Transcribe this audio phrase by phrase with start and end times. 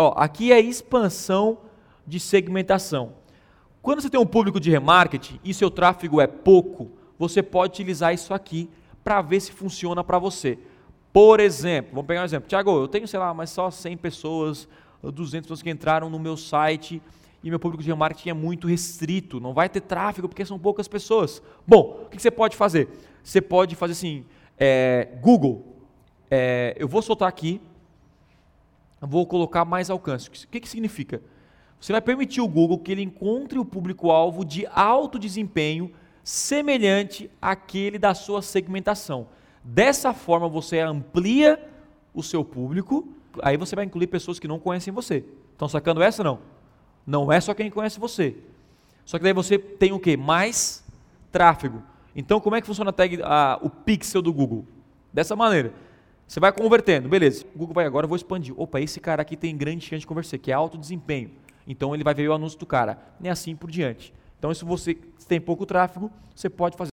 [0.00, 1.58] Ó, aqui é expansão
[2.06, 3.14] de segmentação.
[3.82, 8.14] Quando você tem um público de remarketing e seu tráfego é pouco, você pode utilizar
[8.14, 8.70] isso aqui
[9.02, 10.56] para ver se funciona para você.
[11.12, 12.48] Por exemplo, vamos pegar um exemplo.
[12.48, 14.68] Tiago, eu tenho, sei lá, mas só 100 pessoas,
[15.02, 17.02] 200 pessoas que entraram no meu site
[17.42, 20.86] e meu público de remarketing é muito restrito, não vai ter tráfego porque são poucas
[20.86, 21.42] pessoas.
[21.66, 22.88] Bom, o que você pode fazer?
[23.24, 24.24] Você pode fazer assim,
[24.56, 25.76] é, Google,
[26.30, 27.60] é, eu vou soltar aqui,
[29.00, 30.28] vou colocar mais alcance.
[30.28, 31.22] O que, que significa?
[31.80, 35.92] Você vai permitir o Google que ele encontre o público-alvo de alto desempenho
[36.24, 39.28] semelhante àquele da sua segmentação.
[39.62, 41.58] Dessa forma você amplia
[42.12, 43.08] o seu público,
[43.42, 45.24] aí você vai incluir pessoas que não conhecem você.
[45.52, 46.40] Estão sacando essa não?
[47.06, 48.36] Não é só quem conhece você.
[49.04, 50.16] Só que daí você tem o que?
[50.16, 50.84] Mais
[51.30, 51.82] tráfego.
[52.14, 54.66] Então como é que funciona a tag, a, o pixel do Google?
[55.12, 55.72] Dessa maneira.
[56.28, 57.46] Você vai convertendo, beleza.
[57.54, 58.52] O Google vai agora, eu vou expandir.
[58.54, 61.30] Opa, esse cara aqui tem grande chance de converter, que é alto desempenho.
[61.66, 62.98] Então ele vai ver o anúncio do cara.
[63.18, 64.12] E assim por diante.
[64.38, 64.94] Então, se você
[65.26, 66.90] tem pouco tráfego, você pode fazer